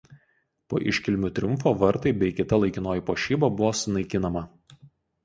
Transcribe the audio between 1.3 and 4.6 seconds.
triumfo vartai bei kita laikinoji puošyba buvo sunaikinama.